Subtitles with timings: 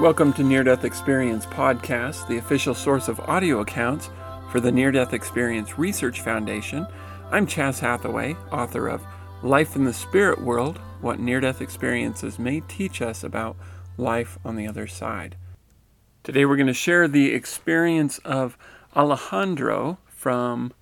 [0.00, 4.10] Welcome to Near Death Experience Podcast, the official source of audio accounts
[4.52, 6.86] for the Near Death Experience Research Foundation.
[7.30, 9.00] I'm Chas Hathaway, author of
[9.42, 13.56] Life in the Spirit World What Near Death Experiences May Teach Us About
[13.96, 15.34] Life on the Other Side.
[16.22, 18.58] Today we're going to share the experience of
[18.94, 20.74] Alejandro from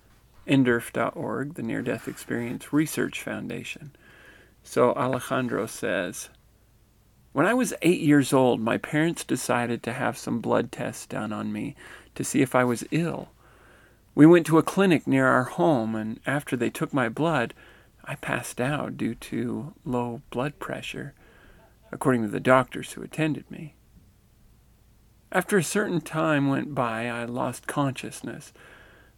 [0.45, 3.95] NDERF.org, the Near Death Experience Research Foundation.
[4.61, 6.27] So Alejandro says,
[7.35, 11.33] when I was eight years old, my parents decided to have some blood tests done
[11.33, 11.75] on me
[12.15, 13.27] to see if I was ill.
[14.15, 17.53] We went to a clinic near our home, and after they took my blood,
[18.05, 21.13] I passed out due to low blood pressure,
[21.91, 23.75] according to the doctors who attended me.
[25.29, 28.53] After a certain time went by, I lost consciousness.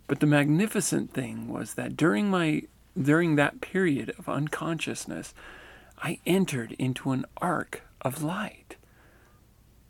[0.08, 2.64] But the magnificent thing was that during my
[3.00, 5.36] during that period of unconsciousness,
[6.00, 8.78] I entered into an arc of light.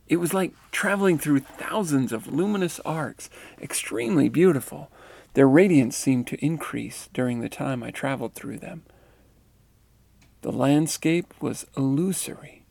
[0.08, 3.30] It was like traveling through thousands of luminous arcs,
[3.62, 4.90] extremely beautiful.
[5.34, 8.84] Their radiance seemed to increase during the time I traveled through them.
[10.42, 12.64] The landscape was illusory.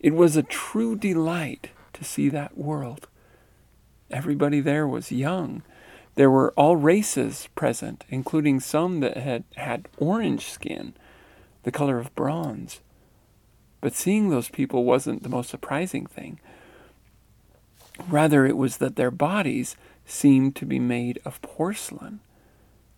[0.00, 3.08] It was a true delight to see that world.
[4.10, 5.62] Everybody there was young.
[6.16, 10.94] There were all races present, including some that had had orange skin,
[11.62, 12.80] the color of bronze.
[13.82, 16.40] But seeing those people wasn't the most surprising thing.
[18.08, 19.76] Rather, it was that their bodies
[20.06, 22.20] seemed to be made of porcelain.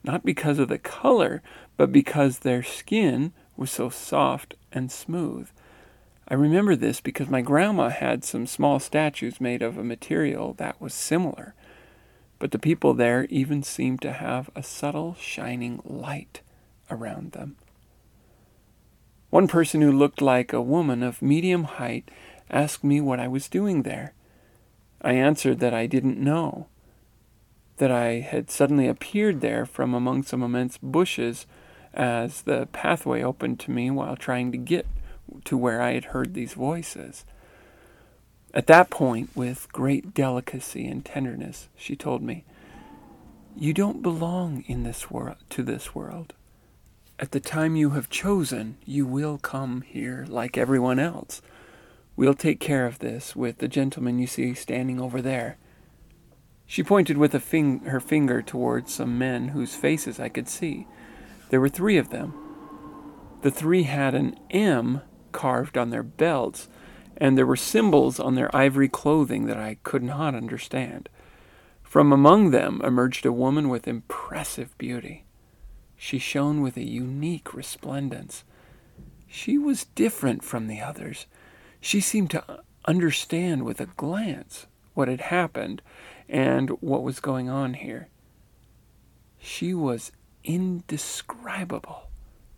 [0.05, 1.43] Not because of the color,
[1.77, 5.49] but because their skin was so soft and smooth.
[6.29, 10.81] I remember this because my grandma had some small statues made of a material that
[10.81, 11.55] was similar.
[12.39, 16.43] But the people there even seemed to have a subtle shining light
[16.91, 17.57] around them.
[19.35, 22.09] One person who looked like a woman of medium height
[22.51, 24.13] asked me what I was doing there.
[25.03, 26.69] I answered that I didn't know,
[27.79, 31.47] that I had suddenly appeared there from among some immense bushes
[31.93, 34.87] as the pathway opened to me while trying to get
[35.47, 37.25] to where I had heard these voices.
[38.55, 42.45] At that point, with great delicacy and tenderness, she told me,
[43.57, 46.35] "You don't belong in this world to this world.
[47.17, 51.41] At the time you have chosen, you will come here like everyone else.
[52.17, 55.57] We'll take care of this with the gentleman you see standing over there.
[56.67, 60.89] She pointed with fing- her finger towards some men whose faces I could see.
[61.51, 62.35] There were three of them.
[63.43, 66.69] The three had an M carved on their belts,
[67.17, 71.09] and there were symbols on their ivory clothing that I could not understand.
[71.85, 75.24] From among them emerged a woman with impressive beauty.
[76.05, 78.45] She shone with a unique resplendence.
[79.27, 81.25] She was different from the others.
[81.81, 85.81] She seemed to understand with a glance what had happened
[86.29, 88.09] and what was going on here.
[89.39, 90.13] She was
[90.45, 92.11] indescribable,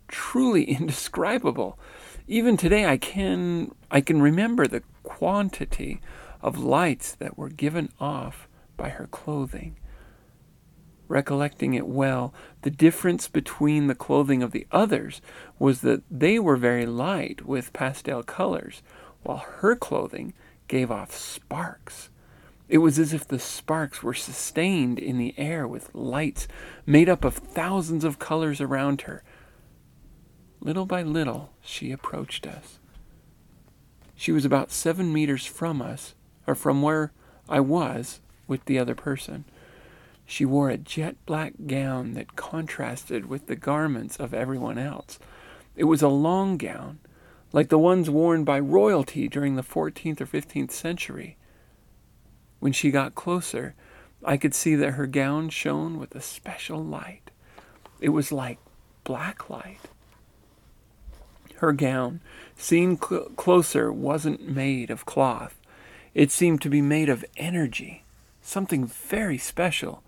[0.09, 1.79] truly indescribable.
[2.27, 6.01] Even today I can I can remember the quantity
[6.41, 9.77] of lights that were given off by her clothing
[11.07, 15.21] recollecting it well, the difference between the clothing of the others
[15.59, 18.81] was that they were very light with pastel colors,
[19.23, 20.33] while her clothing
[20.67, 22.09] gave off sparks.
[22.69, 26.47] It was as if the sparks were sustained in the air with lights
[26.85, 29.23] made up of thousands of colors around her.
[30.59, 32.79] Little by little, she approached us.
[34.15, 36.15] She was about seven meters from us,
[36.45, 37.13] or from where
[37.47, 39.45] I was with the other person.
[40.29, 45.19] She wore a jet black gown that contrasted with the garments of everyone else.
[45.77, 46.99] It was a long gown,
[47.53, 51.37] like the ones worn by royalty during the 14th or 15th century.
[52.59, 53.73] When she got closer,
[54.21, 57.31] I could see that her gown shone with a special light.
[58.01, 58.59] It was like
[59.05, 59.79] black light.
[61.55, 62.19] Her gown,
[62.57, 65.55] seen cl- closer, wasn't made of cloth.
[66.13, 68.03] It seemed to be made of energy,
[68.41, 70.03] something very special.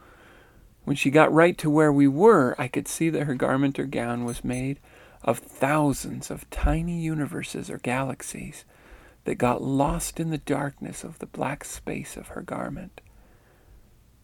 [0.86, 3.86] When she got right to where we were, I could see that her garment or
[3.86, 4.80] gown was made
[5.24, 8.66] of thousands of tiny universes or galaxies
[9.26, 13.02] that got lost in the darkness of the black space of her garment.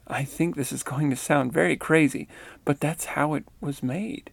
[0.08, 2.28] I think this is going to sound very crazy,
[2.64, 4.32] but that's how it was made.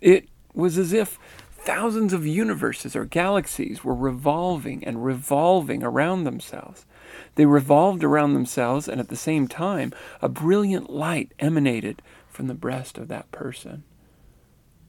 [0.00, 1.18] It was as if
[1.50, 6.86] thousands of universes or galaxies were revolving and revolving around themselves.
[7.34, 9.92] They revolved around themselves, and at the same time,
[10.22, 13.84] a brilliant light emanated from the breast of that person.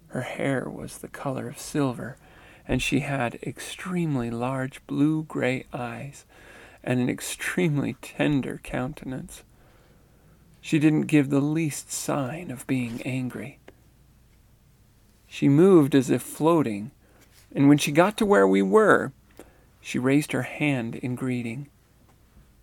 [0.09, 2.17] Her hair was the color of silver,
[2.67, 6.25] and she had extremely large blue gray eyes
[6.83, 9.43] and an extremely tender countenance.
[10.61, 13.59] She didn't give the least sign of being angry.
[15.27, 16.91] She moved as if floating,
[17.53, 19.11] and when she got to where we were,
[19.81, 21.67] she raised her hand in greeting.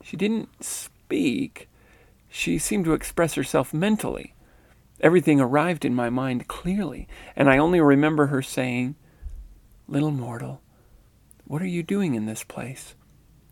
[0.04, 1.70] She didn't speak,
[2.28, 4.34] she seemed to express herself mentally.
[5.00, 8.96] Everything arrived in my mind clearly, and I only remember her saying,
[9.88, 10.60] Little mortal,
[11.46, 12.94] what are you doing in this place?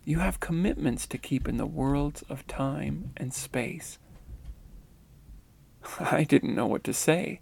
[0.04, 3.98] You have commitments to keep in the worlds of time and space.
[6.00, 7.40] I didn't know what to say.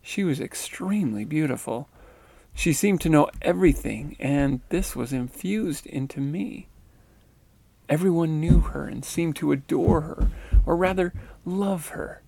[0.00, 1.90] She was extremely beautiful.
[2.54, 6.68] She seemed to know everything, and this was infused into me.
[7.88, 10.30] Everyone knew her and seemed to adore her,
[10.66, 11.14] or rather,
[11.44, 12.22] love her.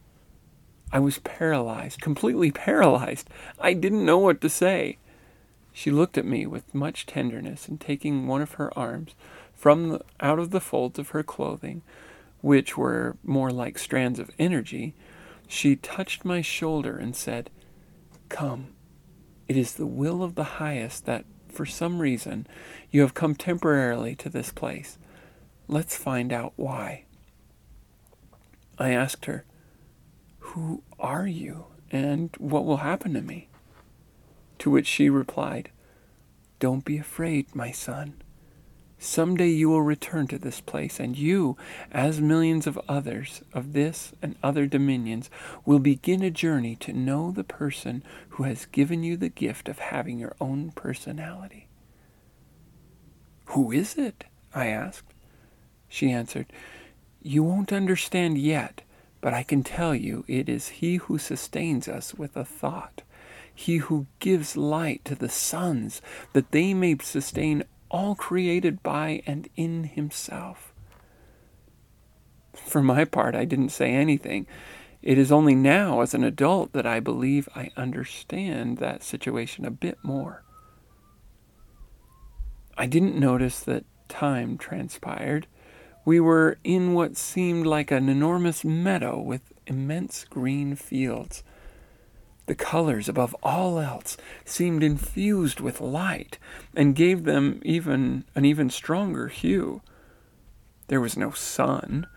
[0.92, 3.28] I was paralyzed, completely paralyzed.
[3.60, 4.98] I didn't know what to say.
[5.72, 9.14] She looked at me with much tenderness, and taking one of her arms
[9.54, 11.82] from the, out of the folds of her clothing,
[12.40, 14.94] which were more like strands of energy,
[15.46, 17.50] she touched my shoulder and said,
[18.28, 18.68] Come.
[19.46, 22.46] It is the will of the highest that, for some reason,
[22.90, 24.96] you have come temporarily to this place.
[25.70, 27.04] Let's find out why.
[28.76, 29.44] I asked her,
[30.40, 33.48] Who are you, and what will happen to me?
[34.58, 35.70] To which she replied,
[36.58, 38.20] Don't be afraid, my son.
[38.98, 41.56] Someday you will return to this place, and you,
[41.92, 45.30] as millions of others of this and other dominions,
[45.64, 49.78] will begin a journey to know the person who has given you the gift of
[49.78, 51.68] having your own personality.
[53.50, 54.24] Who is it?
[54.52, 55.09] I asked.
[55.90, 56.46] She answered,
[57.20, 58.82] You won't understand yet,
[59.20, 63.02] but I can tell you it is he who sustains us with a thought,
[63.52, 66.00] he who gives light to the suns,
[66.32, 70.72] that they may sustain all created by and in himself.
[72.54, 74.46] For my part, I didn't say anything.
[75.02, 79.70] It is only now, as an adult, that I believe I understand that situation a
[79.72, 80.44] bit more.
[82.78, 85.48] I didn't notice that time transpired.
[86.10, 91.44] We were in what seemed like an enormous meadow with immense green fields.
[92.46, 96.36] The colors, above all else, seemed infused with light
[96.74, 99.82] and gave them even an even stronger hue.
[100.88, 102.08] There was no sun.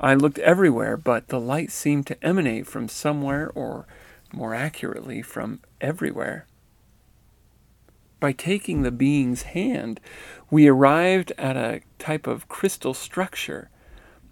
[0.00, 3.86] I looked everywhere, but the light seemed to emanate from somewhere, or
[4.32, 6.46] more accurately, from everywhere.
[8.22, 9.98] By taking the being's hand,
[10.48, 13.68] we arrived at a type of crystal structure.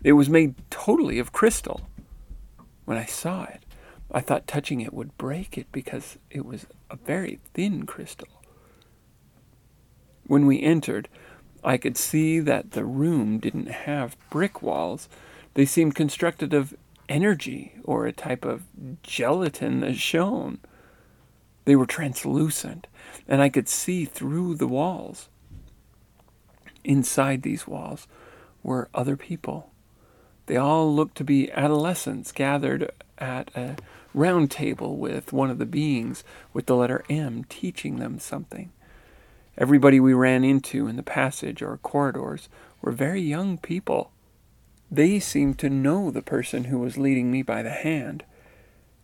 [0.05, 1.89] It was made totally of crystal.
[2.85, 3.65] When I saw it,
[4.09, 8.29] I thought touching it would break it because it was a very thin crystal.
[10.25, 11.09] When we entered,
[11.65, 15.09] I could see that the room didn't have brick walls.
[15.55, 16.77] They seemed constructed of
[17.09, 18.63] energy or a type of
[19.03, 20.61] gelatin that shone.
[21.65, 22.87] They were translucent,
[23.29, 25.29] and I could see through the walls.
[26.85, 28.07] Inside these walls
[28.63, 29.71] were other people.
[30.47, 33.77] They all looked to be adolescents gathered at a
[34.15, 38.73] round table with one of the beings with the letter M teaching them something.
[39.57, 42.49] Everybody we ran into in the passage or corridors
[42.81, 44.11] were very young people.
[44.91, 48.25] They seemed to know the person who was leading me by the hand.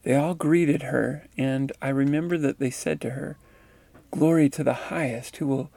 [0.07, 3.37] They all greeted her, and I remember that they said to her,
[4.13, 5.73] Glory to the highest who will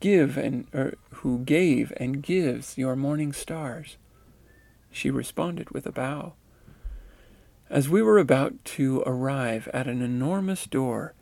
[0.00, 3.98] give and er, who gave and gives your morning stars.
[4.90, 6.32] She responded with a bow.
[7.68, 11.12] As we were about to arrive at an enormous door,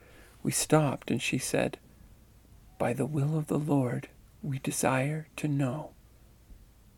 [0.45, 1.79] we stopped and she said,
[2.79, 4.07] By the will of the Lord,
[4.41, 5.95] we desire to know.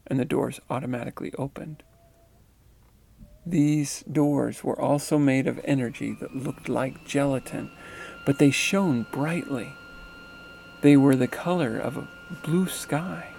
[0.06, 1.82] And the doors automatically opened.
[3.46, 7.70] These doors were also made of energy that looked like gelatin,
[8.24, 9.74] but they shone brightly.
[10.80, 12.08] They were the color of a
[12.42, 13.34] blue sky.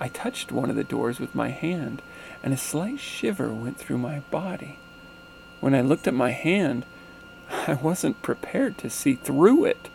[0.00, 2.00] I touched one of the doors with my hand,
[2.42, 4.78] and a slight shiver went through my body.
[5.60, 6.86] When I looked at my hand,
[7.66, 9.90] I wasn't prepared to see through it.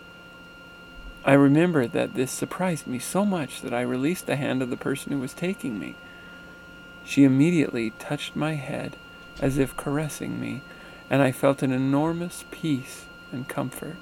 [1.26, 4.78] I remember that this surprised me so much that I released the hand of the
[4.78, 5.96] person who was taking me.
[7.06, 8.96] She immediately touched my head
[9.42, 10.62] as if caressing me,
[11.10, 13.98] and I felt an enormous peace and comfort.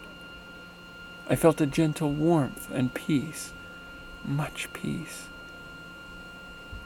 [1.30, 3.54] I felt a gentle warmth and peace,
[4.26, 5.28] much peace.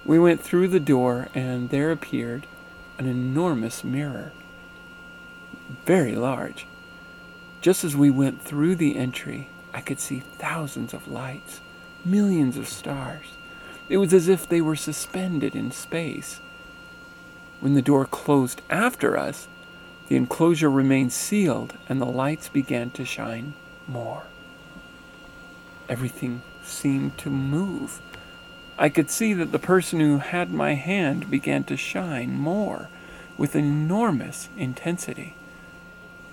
[0.05, 2.45] We went through the door, and there appeared
[2.97, 4.31] an enormous mirror,
[5.85, 6.67] very large.
[7.59, 11.59] Just as we went through the entry, I could see thousands of lights,
[12.05, 13.25] millions of stars.
[13.87, 16.39] It was as if they were suspended in space.
[17.59, 19.47] When the door closed after us,
[20.07, 23.53] the enclosure remained sealed and the lights began to shine
[23.87, 24.23] more.
[25.87, 28.01] Everything seemed to move.
[28.77, 32.89] I could see that the person who had my hand began to shine more
[33.37, 35.35] with enormous intensity.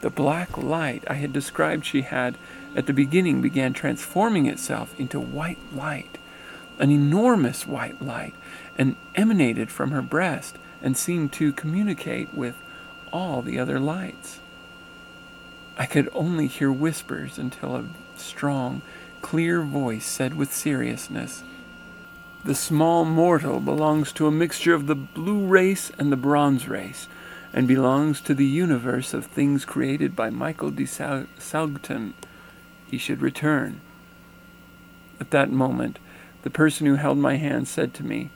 [0.01, 2.37] The black light I had described she had
[2.75, 6.19] at the beginning began transforming itself into white light
[6.83, 8.35] an enormous white light,
[8.77, 12.57] and emanated from her breast and seemed to communicate with
[13.13, 14.41] all the other lights.
[15.79, 17.85] I could only hear whispers until a
[18.17, 18.83] strong,
[19.21, 21.45] clear voice said with seriousness,
[22.45, 27.07] The small mortal belongs to a mixture of the blue race and the bronze race,
[27.53, 32.15] and belongs to the universe of things created by Michael de Salgton.
[32.91, 33.81] He should return.
[35.21, 36.01] At that moment,
[36.43, 38.31] the person who held my hand said to me,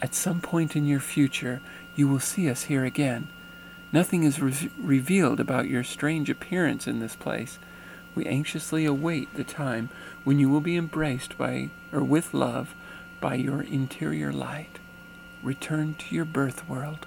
[0.00, 1.60] At some point in your future,
[1.94, 3.28] you will see us here again.
[3.92, 7.58] Nothing is re- revealed about your strange appearance in this place.
[8.14, 9.88] We anxiously await the time
[10.24, 12.74] when you will be embraced by, or with love,
[13.20, 14.78] by your interior light.
[15.42, 17.06] Return to your birth world.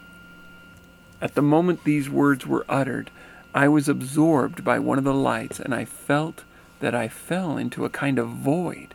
[1.22, 3.10] At the moment these words were uttered,
[3.56, 6.44] I was absorbed by one of the lights, and I felt
[6.80, 8.94] that I fell into a kind of void.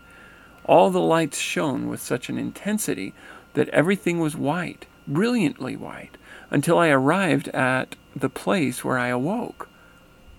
[0.69, 3.15] All the lights shone with such an intensity
[3.55, 6.19] that everything was white, brilliantly white,
[6.51, 9.71] until I arrived at the place where I awoke.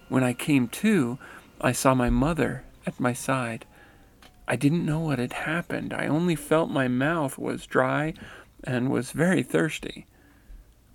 [0.07, 1.17] When I came to,
[1.59, 3.65] I saw my mother at my side.
[4.47, 5.93] I didn't know what had happened.
[5.93, 8.13] I only felt my mouth was dry
[8.63, 10.05] and was very thirsty.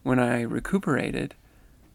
[0.05, 1.35] When I recuperated,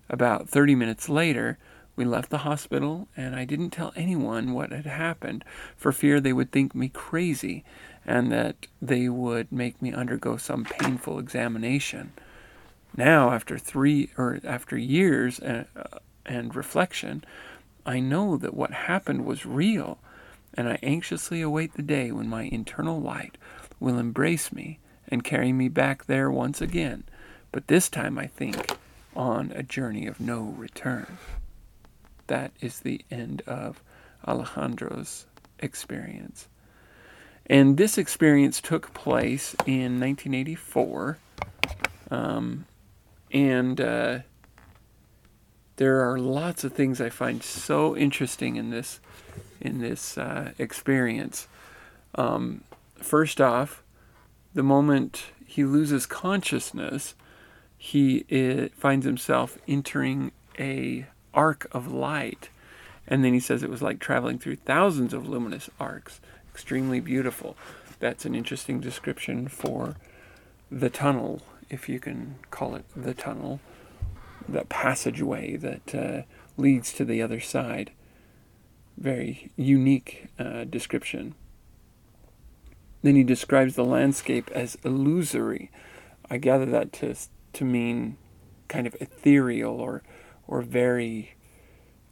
[0.10, 1.58] about 30 minutes later,
[2.00, 5.44] we left the hospital, and I didn't tell anyone what had happened
[5.75, 7.65] for fear they would think me crazy
[8.06, 12.13] and that they would make me undergo some painful examination.
[12.96, 17.25] Now, after three or after years and, uh, and reflection,
[17.86, 20.00] I know that what happened was real,
[20.53, 23.38] and I anxiously await the day when my internal light
[23.77, 24.79] will embrace me
[25.10, 27.03] and carry me back there once again,
[27.51, 28.77] but this time I think
[29.18, 31.18] on a journey of no return
[32.30, 33.84] that is the end of
[34.28, 35.28] Alejandro's
[35.60, 36.48] experience.
[37.46, 41.18] And this experience took place in 1984.
[42.12, 42.66] Um,
[43.32, 44.20] and uh,
[45.76, 49.00] there are lots of things I find so interesting in this
[49.62, 51.48] in this uh, experience.
[52.16, 52.64] Um,
[52.96, 53.84] first off,
[54.54, 57.14] the moment he loses consciousness,
[57.78, 62.50] he uh, finds himself entering a arc of light.
[63.08, 66.22] And then he says it was like traveling through thousands of luminous arcs.
[66.54, 67.56] Extremely beautiful.
[68.00, 69.96] That's an interesting description for
[70.72, 73.60] the tunnel, if you can call it the tunnel,
[74.48, 76.22] that passageway that uh,
[76.58, 77.92] leads to the other side.
[78.98, 81.36] Very unique uh, description.
[83.02, 85.72] Then he describes the landscape as illusory.
[86.30, 87.16] I gather that to,
[87.54, 88.18] to mean
[88.68, 90.04] kind of ethereal or
[90.50, 91.36] or very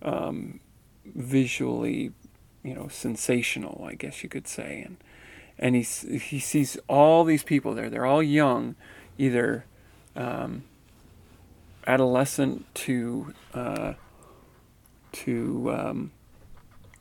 [0.03, 0.59] um,
[1.03, 2.11] visually,
[2.63, 4.83] you know, sensational, I guess you could say.
[4.85, 4.97] And
[5.59, 5.81] and he
[6.19, 7.89] he sees all these people there.
[7.89, 8.75] They're all young,
[9.17, 9.65] either
[10.15, 10.63] um,
[11.87, 13.93] adolescent to uh,
[15.13, 16.11] to um,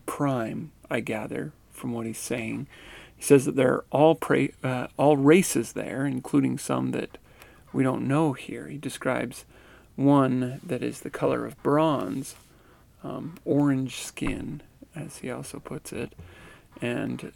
[0.07, 0.71] prime.
[0.89, 2.67] I gather from what he's saying.
[3.15, 7.19] He says that there are all pra- uh, all races there, including some that
[7.71, 8.67] we don't know here.
[8.67, 9.45] He describes
[9.97, 12.35] one that is the color of bronze,
[13.03, 14.61] um, orange skin,
[14.95, 16.13] as he also puts it,
[16.81, 17.33] and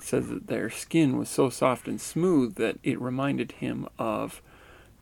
[0.00, 4.40] says that their skin was so soft and smooth that it reminded him of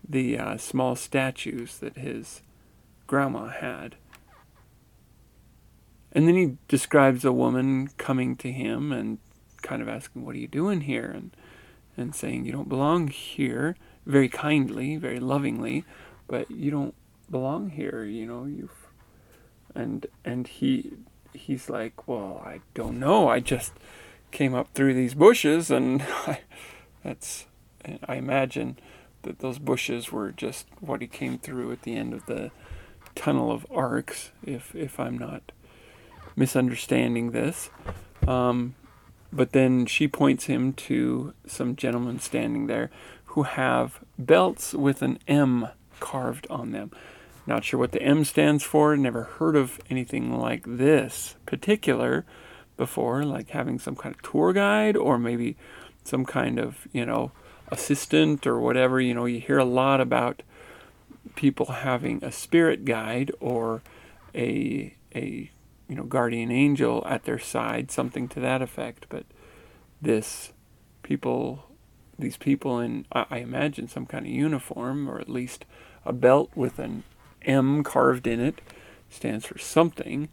[0.08, 2.40] the uh, small statues that his
[3.06, 3.96] grandma had.
[6.12, 9.18] And then he describes a woman coming to him and
[9.60, 11.12] kind of asking, What are you doing here?
[11.14, 11.30] and
[11.96, 15.84] and saying, You don't belong here, very kindly, very lovingly,
[16.28, 16.94] but you don't
[17.30, 18.86] belong here, you know, you've
[19.74, 20.92] and and he
[21.32, 23.72] he's like, Well, I don't know, I just
[24.30, 26.40] came up through these bushes and I,
[27.02, 27.46] that's
[28.08, 28.78] I imagine
[29.22, 32.50] that those bushes were just what he came through at the end of the
[33.14, 35.52] tunnel of arcs, if if I'm not
[36.36, 37.70] misunderstanding this.
[38.26, 38.74] Um,
[39.32, 42.90] but then she points him to some gentlemen standing there
[43.26, 45.68] who have belts with an M
[46.00, 46.90] carved on them.
[47.46, 52.24] Not sure what the M stands for, never heard of anything like this particular
[52.76, 55.56] before, like having some kind of tour guide or maybe
[56.02, 57.32] some kind of, you know,
[57.68, 59.00] assistant or whatever.
[59.00, 60.42] You know, you hear a lot about
[61.36, 63.82] people having a spirit guide or
[64.34, 65.50] a a
[65.88, 69.06] you know, guardian angel at their side, something to that effect.
[69.08, 69.24] But
[70.02, 70.52] this
[71.02, 71.64] people,
[72.18, 75.64] these people in, I imagine, some kind of uniform or at least
[76.04, 77.04] a belt with an
[77.42, 78.60] M carved in it,
[79.10, 80.28] stands for something.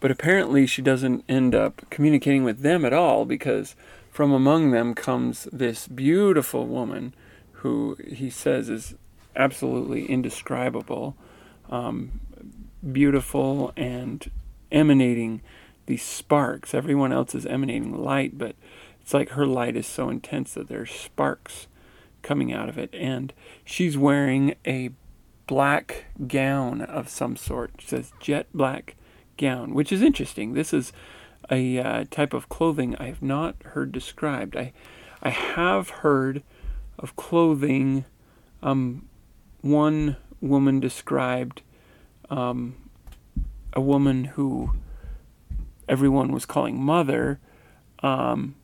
[0.00, 3.76] But apparently, she doesn't end up communicating with them at all because
[4.10, 7.14] from among them comes this beautiful woman
[7.52, 8.94] who he says is
[9.36, 11.16] absolutely indescribable.
[11.70, 12.20] Um,
[12.90, 14.30] beautiful and
[14.70, 15.40] emanating
[15.86, 16.74] these sparks.
[16.74, 18.56] Everyone else is emanating light, but
[19.02, 21.66] it's like her light is so intense that there's sparks
[22.22, 22.88] coming out of it.
[22.94, 23.32] And
[23.64, 24.90] she's wearing a
[25.46, 27.72] black gown of some sort.
[27.78, 28.94] It says jet black
[29.36, 30.54] gown, which is interesting.
[30.54, 30.92] This is
[31.50, 34.56] a uh, type of clothing I have not heard described.
[34.56, 34.72] I
[35.22, 36.42] I have heard
[36.98, 38.04] of clothing.
[38.62, 39.08] Um,
[39.60, 41.62] one woman described
[42.30, 42.76] um,
[43.72, 44.74] a woman who
[45.88, 47.40] everyone was calling mother,
[48.02, 48.54] um,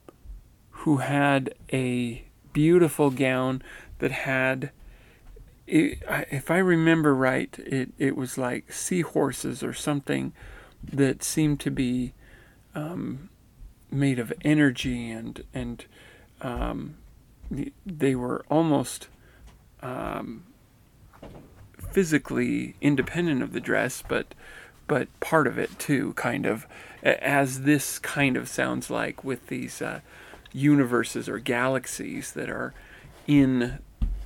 [0.83, 3.63] who had a beautiful gown
[3.99, 4.71] that had,
[5.67, 10.33] if I remember right, it, it was like seahorses or something
[10.93, 12.15] that seemed to be
[12.75, 13.29] um,
[13.91, 15.85] made of energy and and
[16.41, 16.97] um,
[17.85, 19.09] they were almost
[19.83, 20.45] um,
[21.91, 24.35] physically independent of the dress, but
[24.87, 26.67] but part of it too, kind of,
[27.03, 30.01] as this kind of sounds like with these uh,
[30.53, 32.75] universes or galaxies that are
[33.27, 33.79] in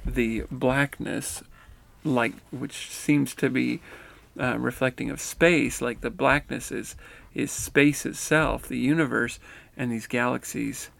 [0.04, 1.42] the blackness,
[2.04, 3.80] like which seems to be
[4.40, 6.96] uh, reflecting of space, like the blackness is
[7.34, 9.38] is space itself, the universe,
[9.76, 10.90] and these galaxies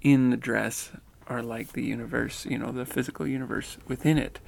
[0.00, 0.90] in the dress
[1.26, 4.40] are like the universe, you know, the physical universe within it.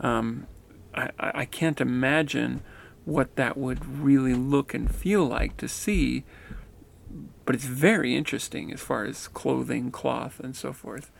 [0.00, 0.46] Um,
[0.94, 2.62] I, I can't imagine
[3.04, 6.24] what that would really look and feel like to see.
[7.44, 11.10] But it's very interesting as far as clothing, cloth, and so forth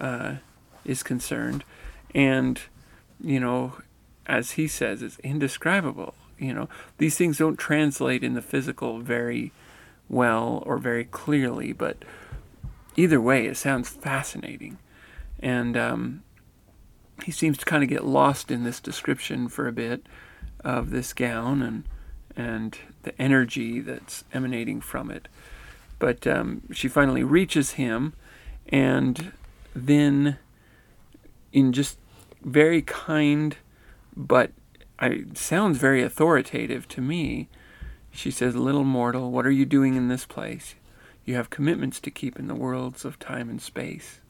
[0.00, 0.36] uh,
[0.84, 1.64] is concerned.
[2.14, 2.60] And,
[3.22, 3.74] you know,
[4.26, 6.14] as he says, it's indescribable.
[6.38, 9.52] You know, these things don't translate in the physical very
[10.08, 12.04] well or very clearly, but
[12.96, 14.78] either way, it sounds fascinating.
[15.38, 16.22] And um,
[17.24, 20.06] he seems to kind of get lost in this description for a bit
[20.64, 21.84] of this gown and
[22.36, 25.28] and the energy that's emanating from it.
[25.98, 28.14] But um, she finally reaches him,
[28.68, 29.32] and
[29.74, 30.38] then,
[31.52, 31.98] in just
[32.42, 33.56] very kind,
[34.16, 34.52] but
[34.98, 37.48] I sounds very authoritative to me.
[38.10, 40.74] She says, "Little mortal, what are you doing in this place?
[41.24, 44.20] You have commitments to keep in the worlds of time and space."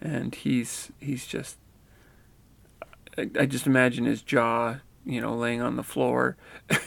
[0.00, 1.56] And he's he's just
[3.38, 6.36] I, just imagine his jaw, you know, laying on the floor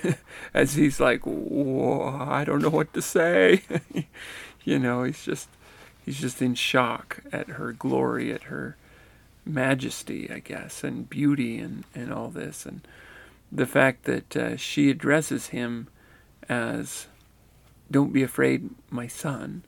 [0.53, 3.63] as he's like, Whoa, I don't know what to say.
[4.63, 5.49] you know, he's just
[6.05, 8.77] he's just in shock at her glory, at her
[9.45, 12.65] majesty, I guess, and beauty and, and all this.
[12.65, 12.81] And
[13.51, 15.87] the fact that uh, she addresses him
[16.49, 17.07] as,
[17.91, 19.63] Don't be afraid, my son,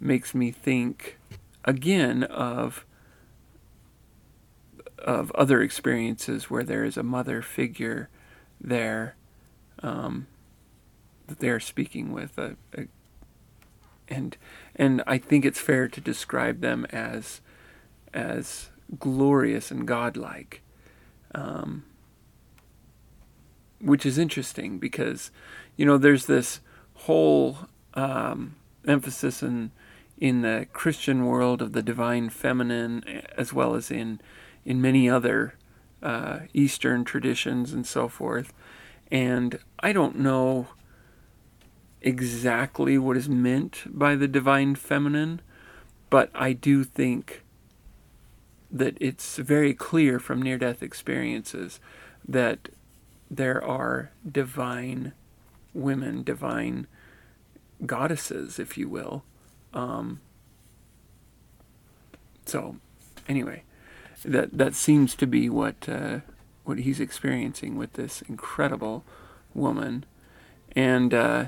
[0.00, 1.18] makes me think
[1.64, 2.84] again of
[5.02, 8.08] of other experiences where there is a mother figure
[8.60, 9.16] there
[9.82, 10.26] um,
[11.26, 12.86] that they are speaking with, a, a,
[14.08, 14.36] and
[14.76, 17.40] and I think it's fair to describe them as
[18.12, 20.62] as glorious and godlike.
[21.34, 21.84] Um,
[23.82, 25.30] which is interesting because,
[25.76, 26.60] you know, there's this
[26.94, 27.58] whole
[27.94, 28.54] um,
[28.86, 29.72] emphasis in
[30.18, 33.02] in the Christian world of the divine feminine,
[33.36, 34.20] as well as in
[34.64, 35.54] in many other
[36.02, 38.52] uh, Eastern traditions and so forth.
[39.10, 40.68] And I don't know
[42.00, 45.40] exactly what is meant by the divine feminine,
[46.10, 47.42] but I do think
[48.70, 51.78] that it's very clear from near death experiences
[52.26, 52.70] that
[53.30, 55.12] there are divine
[55.74, 56.86] women, divine
[57.86, 59.24] goddesses, if you will.
[59.74, 60.20] Um,
[62.46, 62.76] so,
[63.28, 63.62] anyway,
[64.24, 66.20] that that seems to be what uh,
[66.64, 69.04] what he's experiencing with this incredible
[69.54, 70.04] woman,
[70.74, 71.46] and uh,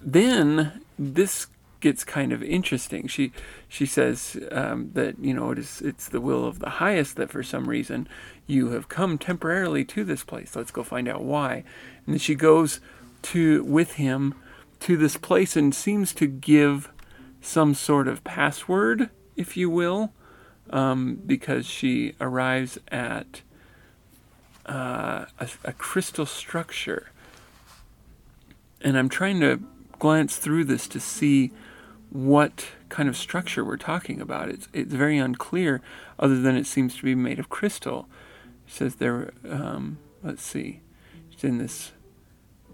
[0.00, 1.46] then this
[1.80, 3.06] gets kind of interesting.
[3.06, 3.32] She
[3.68, 7.30] she says um, that you know it is it's the will of the highest that
[7.30, 8.08] for some reason
[8.46, 10.54] you have come temporarily to this place.
[10.54, 11.64] Let's go find out why.
[12.06, 12.80] And then she goes
[13.22, 14.34] to with him
[14.80, 16.90] to this place and seems to give
[17.40, 20.12] some sort of password, if you will,
[20.70, 23.42] um, because she arrives at
[24.66, 27.10] uh, a, a crystal structure.
[28.80, 29.60] And I'm trying to
[29.98, 31.50] glance through this to see
[32.08, 34.48] what kind of structure we're talking about.
[34.48, 35.80] It's it's very unclear,
[36.18, 38.08] other than it seems to be made of crystal.
[38.66, 39.32] It says there.
[39.48, 40.80] Um, let's see.
[41.30, 41.92] It's in this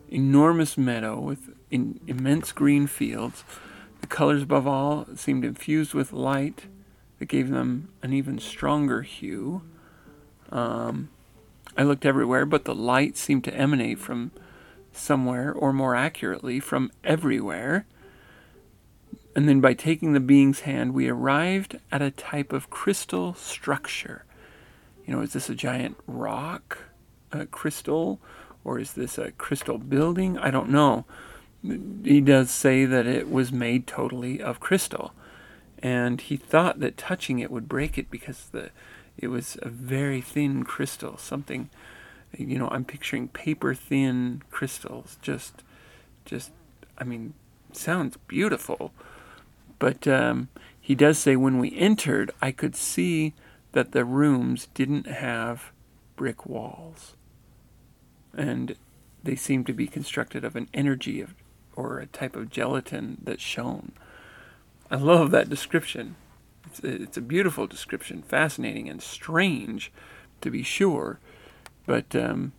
[0.09, 3.45] enormous meadow with in, immense green fields.
[4.01, 6.67] The colors above all seemed infused with light
[7.19, 9.63] that gave them an even stronger hue.
[10.51, 11.09] Um,
[11.77, 14.33] I looked everywhere, but the light seemed to emanate from
[14.93, 17.87] somewhere, or more accurately, from everywhere.
[19.35, 24.25] And then by taking the being's hand, we arrived at a type of crystal structure.
[25.05, 26.79] You know, is this a giant rock,
[27.33, 28.19] a crystal,
[28.65, 30.39] or is this a crystal building?
[30.39, 31.05] I don't know.
[31.63, 35.13] He does say that it was made totally of crystal.
[35.83, 38.71] And he thought that touching it would break it because the
[39.19, 41.71] it was a very thin crystal, something
[42.37, 45.19] you know, I'm picturing paper thin crystals.
[45.23, 45.63] Just
[46.25, 46.51] just
[46.99, 47.35] I mean,
[47.73, 48.93] sounds beautiful.
[49.79, 50.49] But um,
[50.81, 53.35] he does say when we entered, I could see
[53.73, 55.73] that the rooms didn't have
[56.17, 57.15] brick walls.
[58.35, 58.77] And
[59.23, 61.35] they seemed to be constructed of an energy of,
[61.75, 63.93] or a type of gelatin that shone.
[64.91, 66.17] I love that description.
[66.67, 69.93] It's a, it's a beautiful description, fascinating and strange,
[70.41, 71.19] to be sure.
[71.87, 72.53] But um,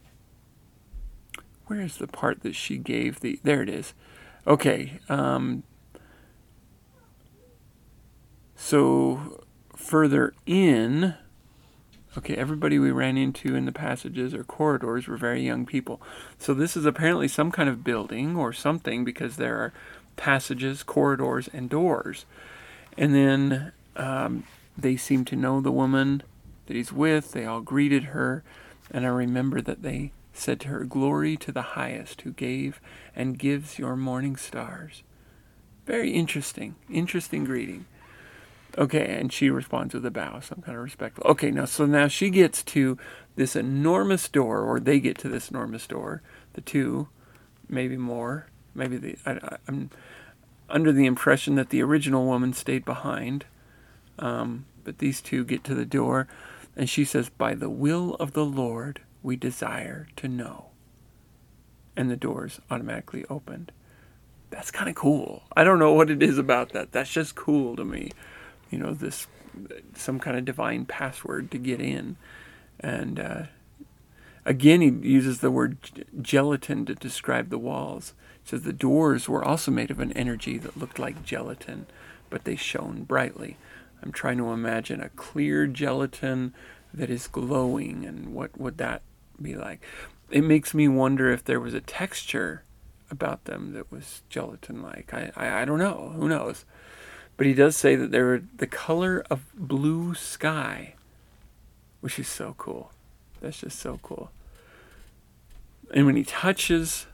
[1.67, 3.39] where is the part that she gave the?
[3.43, 3.93] There it is.
[4.45, 4.99] Okay.
[5.09, 5.63] Um,
[8.55, 9.43] so
[9.75, 11.13] further in,
[12.17, 16.01] okay, everybody we ran into in the passages or corridors were very young people.
[16.39, 19.73] So this is apparently some kind of building or something because there are
[20.17, 22.25] passages, corridors, and doors.
[22.97, 24.43] And then um,
[24.77, 26.23] they seem to know the woman
[26.65, 27.31] that he's with.
[27.31, 28.43] They all greeted her.
[28.91, 32.79] And I remember that they said to her, Glory to the highest who gave
[33.15, 35.03] and gives your morning stars.
[35.85, 37.85] Very interesting, interesting greeting.
[38.77, 41.23] Okay, and she responds with a bow, some kind of respectful.
[41.25, 42.97] Okay, now so now she gets to
[43.35, 46.21] this enormous door, or they get to this enormous door.
[46.53, 47.07] The two,
[47.67, 48.47] maybe more,
[48.77, 49.89] maybe the I, am
[50.69, 53.45] under the impression that the original woman stayed behind,
[54.19, 56.27] um, but these two get to the door,
[56.75, 60.67] and she says, "By the will of the Lord, we desire to know."
[61.95, 63.71] And the doors automatically opened.
[64.49, 65.43] That's kind of cool.
[65.55, 66.91] I don't know what it is about that.
[66.91, 68.11] That's just cool to me
[68.69, 69.27] you know, this
[69.95, 72.15] some kind of divine password to get in.
[72.79, 73.43] And uh,
[74.45, 75.77] again, he uses the word
[76.21, 78.13] gelatin to describe the walls.
[78.47, 81.85] Says the doors were also made of an energy that looked like gelatin,
[82.29, 83.57] but they shone brightly.
[84.01, 86.53] I'm trying to imagine a clear gelatin
[86.93, 89.01] that is glowing, and what would that
[89.41, 89.81] be like?
[90.31, 92.63] It makes me wonder if there was a texture
[93.11, 95.13] about them that was gelatin like.
[95.13, 96.13] I, I, I don't know.
[96.15, 96.63] Who knows?
[97.35, 100.93] But he does say that they're the color of blue sky,
[101.99, 102.91] which is so cool.
[103.41, 104.31] That's just so cool.
[105.93, 107.07] And when he touches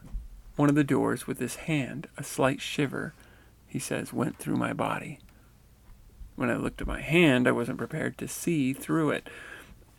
[0.55, 3.13] one of the doors with his hand, a slight shiver,
[3.67, 5.19] he says, went through my body.
[6.35, 9.27] When I looked at my hand, I wasn't prepared to see through it.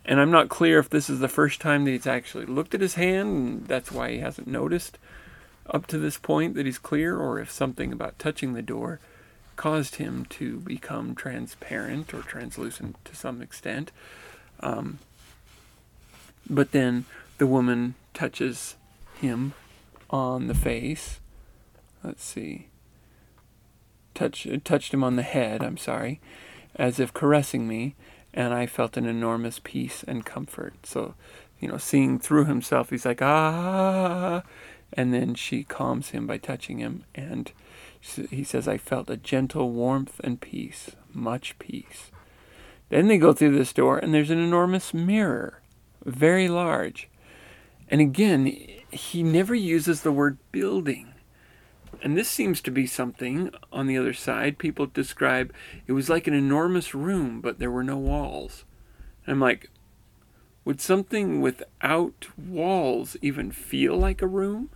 [0.04, 2.80] And I'm not clear if this is the first time that he's actually looked at
[2.80, 4.98] his hand, and that's why he hasn't noticed
[5.66, 9.00] up to this point that he's clear, or if something about touching the door
[9.56, 13.90] caused him to become transparent or translucent to some extent.
[14.60, 14.98] Um,
[16.50, 17.06] But then
[17.38, 18.76] the woman touches
[19.20, 19.54] him
[20.14, 21.20] on the face.
[22.04, 22.68] Let's see.
[24.14, 26.20] Touch, touched him on the head, I'm sorry,
[26.76, 27.96] as if caressing me,
[28.32, 30.86] and I felt an enormous peace and comfort.
[30.86, 31.14] So,
[31.58, 34.44] you know, seeing through himself, he's like, ah,
[34.92, 37.50] and then she calms him by touching him, and
[38.30, 42.12] he says, I felt a gentle warmth and peace, much peace.
[42.88, 45.60] Then they go through this door, and there's an enormous mirror,
[46.04, 47.08] very large.
[47.88, 48.56] And again,
[48.94, 51.14] he never uses the word building.
[52.02, 54.58] And this seems to be something on the other side.
[54.58, 55.52] People describe
[55.86, 58.64] it was like an enormous room, but there were no walls.
[59.24, 59.70] And I'm like,
[60.64, 64.70] would something without walls even feel like a room?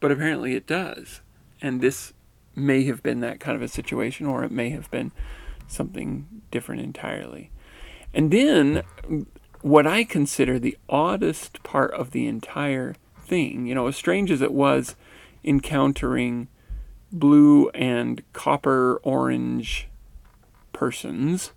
[0.00, 1.20] But apparently it does.
[1.60, 2.12] And this
[2.54, 5.12] may have been that kind of a situation, or it may have been
[5.66, 7.50] something different entirely.
[8.14, 8.82] And then
[9.66, 14.40] what I consider the oddest part of the entire thing, you know, as strange as
[14.40, 14.94] it was
[15.42, 16.46] encountering
[17.10, 19.88] blue and copper orange
[20.72, 21.50] persons,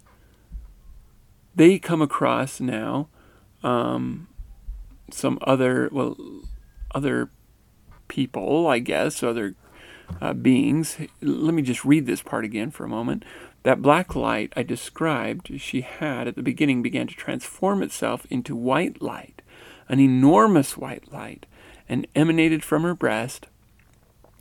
[1.53, 3.09] they come across now
[3.61, 4.27] um,
[5.11, 6.17] some other, well,
[6.95, 7.29] other
[8.07, 9.53] people, I guess, other
[10.21, 10.97] uh, beings.
[11.21, 13.23] Let me just read this part again for a moment.
[13.63, 18.55] That black light I described she had at the beginning began to transform itself into
[18.55, 19.41] white light,
[19.87, 21.45] an enormous white light,
[21.87, 23.47] and emanated from her breast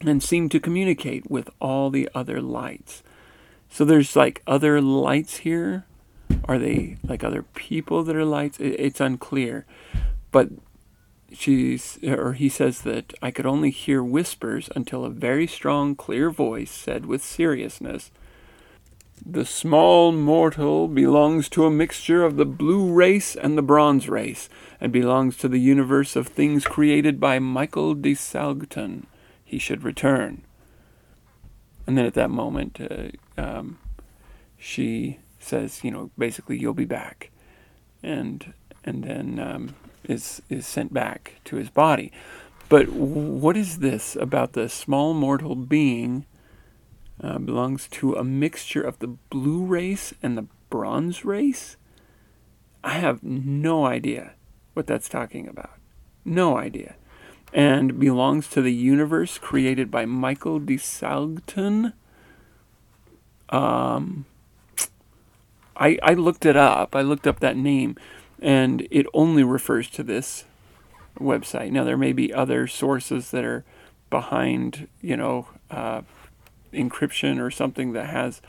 [0.01, 3.03] and seemed to communicate with all the other lights.
[3.69, 5.85] So there's like other lights here.
[6.45, 8.59] Are they like other people that are lights?
[8.61, 9.67] It's unclear.
[10.31, 10.51] But
[11.33, 16.31] she's or he says that I could only hear whispers until a very strong clear
[16.31, 18.11] voice said with seriousness
[19.25, 24.49] the small mortal belongs to a mixture of the blue race and the bronze race,
[24.81, 29.05] and belongs to the universe of things created by Michael de Salgton.
[29.45, 30.43] He should return.
[31.87, 33.79] And then at that moment, uh, um,
[34.59, 37.31] she says, you know, basically, you'll be back,
[38.03, 38.53] and
[38.85, 39.75] and then um,
[40.09, 42.11] is is sent back to his body.
[42.69, 46.27] But what is this about the small mortal being?
[47.21, 51.77] Uh, belongs to a mixture of the blue race and the bronze race.
[52.85, 54.35] I have no idea
[54.75, 55.73] what that's talking about.
[56.25, 56.95] No idea.
[57.53, 61.93] And belongs to the universe created by Michael de Salgton.
[63.49, 64.27] Um,
[65.77, 66.95] I, I looked it up.
[66.95, 67.97] I looked up that name
[68.41, 70.45] and it only refers to this
[71.19, 71.71] website.
[71.71, 73.65] Now, there may be other sources that are
[74.11, 76.03] behind, you know, uh,
[76.73, 78.41] encryption or something that has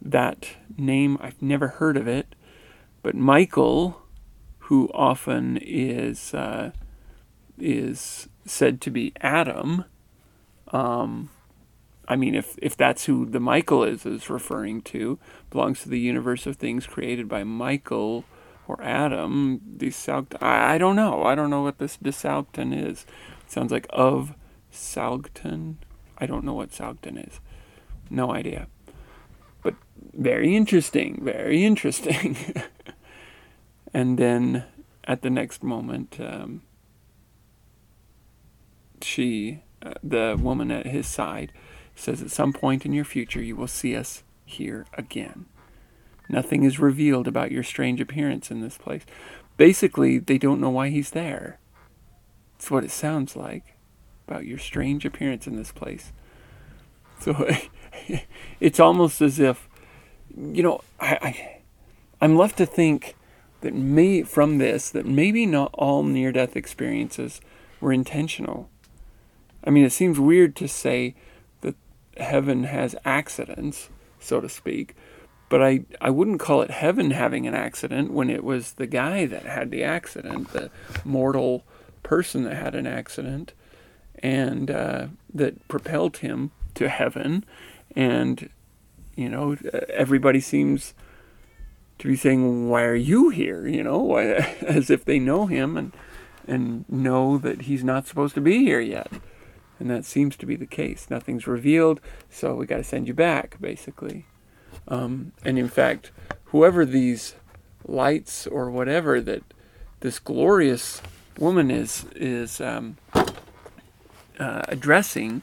[0.00, 1.18] that name.
[1.20, 2.34] I've never heard of it,
[3.02, 4.02] but Michael,
[4.58, 6.72] who often is uh,
[7.58, 9.84] is said to be Adam.
[10.68, 11.30] Um,
[12.08, 15.18] I mean, if if that's who the Michael is is referring to,
[15.50, 18.24] belongs to the universe of things created by Michael
[18.68, 20.42] or Adam, Desalgton.
[20.42, 21.24] I, I don't know.
[21.24, 23.06] I don't know what this Desalgton is.
[23.44, 24.34] It sounds like of
[24.72, 25.76] Salgton.
[26.18, 27.40] I don't know what Salgton is.
[28.10, 28.68] No idea.
[29.62, 29.74] But
[30.12, 31.20] very interesting.
[31.22, 32.36] Very interesting.
[33.94, 34.64] and then
[35.04, 36.62] at the next moment, um,
[39.02, 41.52] she, uh, the woman at his side,
[41.94, 45.46] says, At some point in your future, you will see us here again.
[46.28, 49.04] Nothing is revealed about your strange appearance in this place.
[49.56, 51.58] Basically, they don't know why he's there.
[52.56, 53.76] It's what it sounds like
[54.26, 56.12] about your strange appearance in this place.
[57.20, 57.48] So
[58.60, 59.68] it's almost as if,
[60.36, 61.56] you know, I, I
[62.20, 63.14] I'm left to think
[63.60, 67.40] that may from this that maybe not all near-death experiences
[67.80, 68.68] were intentional.
[69.64, 71.14] I mean, it seems weird to say
[71.60, 71.74] that
[72.16, 74.94] heaven has accidents, so to speak,
[75.48, 79.26] but I, I wouldn't call it heaven having an accident when it was the guy
[79.26, 80.70] that had the accident, the
[81.04, 81.64] mortal
[82.02, 83.52] person that had an accident,
[84.20, 87.44] and uh, that propelled him to heaven.
[87.94, 88.50] And,
[89.14, 89.56] you know,
[89.88, 90.94] everybody seems
[91.98, 93.66] to be saying, Why are you here?
[93.66, 95.92] You know, as if they know him and,
[96.46, 99.10] and know that he's not supposed to be here yet.
[99.78, 101.08] And that seems to be the case.
[101.10, 104.24] Nothing's revealed, so we got to send you back, basically.
[104.88, 106.10] Um, and in fact,
[106.46, 107.34] whoever these
[107.86, 109.42] lights or whatever that
[110.00, 111.02] this glorious
[111.38, 112.96] woman is is um,
[114.38, 115.42] uh, addressing,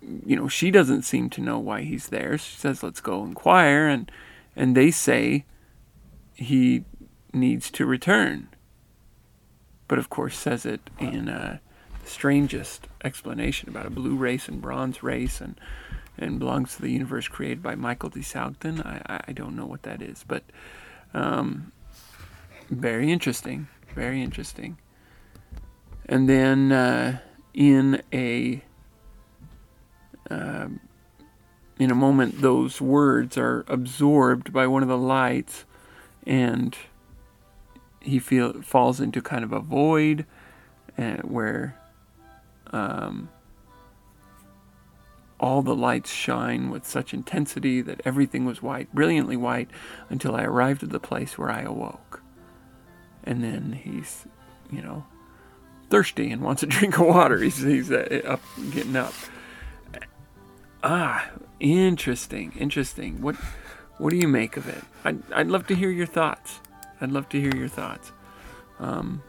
[0.00, 2.38] you know, she doesn't seem to know why he's there.
[2.38, 4.10] She says, "Let's go inquire," and
[4.56, 5.44] and they say
[6.34, 6.84] he
[7.32, 8.48] needs to return.
[9.88, 11.60] but of course says it in the
[12.04, 15.60] strangest explanation about a blue race and bronze race and
[16.18, 18.84] and belongs to the universe created by Michael Salgton.
[18.84, 20.44] I, I don't know what that is, but
[21.14, 21.72] um,
[22.70, 23.68] very interesting.
[23.94, 24.78] Very interesting.
[26.06, 27.18] And then uh,
[27.54, 28.62] in a
[30.30, 30.68] uh,
[31.78, 35.64] in a moment, those words are absorbed by one of the lights,
[36.26, 36.76] and
[38.00, 40.26] he feel falls into kind of a void,
[40.96, 41.78] uh, where
[42.72, 43.28] um,
[45.38, 49.70] all the lights shine with such intensity that everything was white, brilliantly white,
[50.08, 52.22] until I arrived at the place where I awoke.
[53.24, 54.26] And then he's,
[54.70, 55.04] you know,
[55.90, 57.38] thirsty and wants a drink of water.
[57.38, 59.12] He's, he's uh, up, getting up.
[60.82, 63.20] Ah, interesting, interesting.
[63.20, 63.34] What,
[63.98, 64.82] what do you make of it?
[65.04, 66.60] I'd, I'd love to hear your thoughts.
[67.00, 68.12] I'd love to hear your thoughts.
[68.78, 69.22] Um,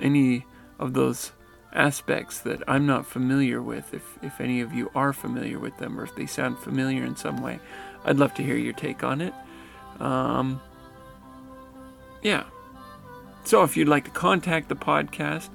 [0.00, 0.46] any
[0.78, 1.32] of those
[1.72, 5.98] aspects that I'm not familiar with, if, if any of you are familiar with them
[5.98, 7.58] or if they sound familiar in some way,
[8.04, 9.34] I'd love to hear your take on it.
[10.00, 10.60] Um,
[12.22, 12.44] yeah.
[13.44, 15.48] So if you'd like to contact the podcast,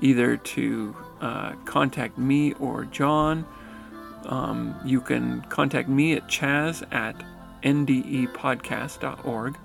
[0.00, 3.46] either to uh, contact me or John,
[4.24, 7.16] um, you can contact me at chaz at
[7.62, 9.56] ndepodcast.org.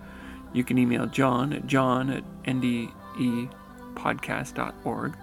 [0.53, 5.17] You can email John at john at ndepodcast.org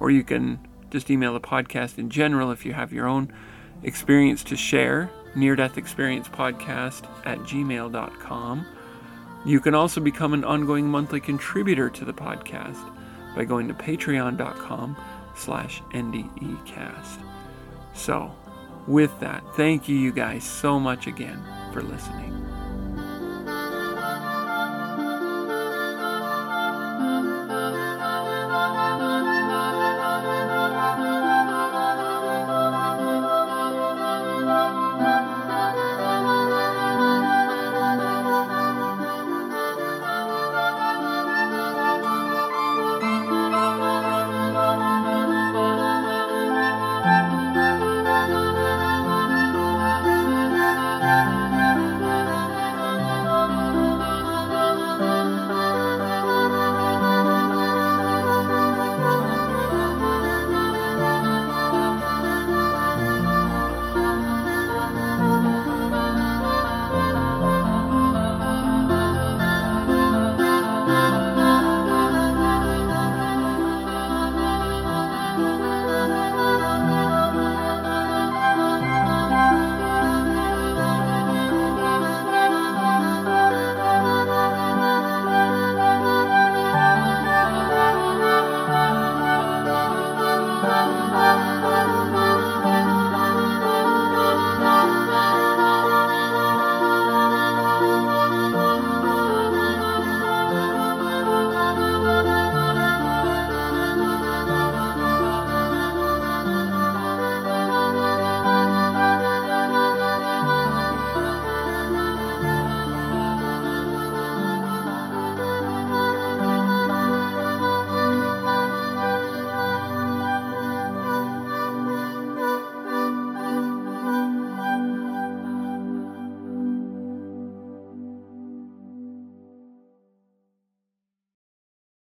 [0.00, 0.58] or you can
[0.90, 3.32] just email the podcast in general if you have your own
[3.82, 8.66] experience to share near death experience podcast at gmail.com
[9.44, 12.90] you can also become an ongoing monthly contributor to the podcast
[13.34, 14.96] by going to patreon.com
[15.36, 17.18] slash ndecast
[17.92, 18.34] so
[18.86, 22.43] with that thank you you guys so much again for listening